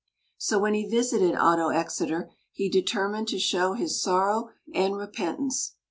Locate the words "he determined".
2.51-3.27